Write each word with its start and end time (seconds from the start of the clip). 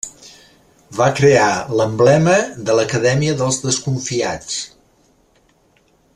Va 0.99 1.09
crear 1.19 1.49
l'emblema 1.81 2.33
de 2.71 2.77
l'Acadèmia 2.79 3.37
dels 3.43 3.61
Desconfiats. 3.67 4.59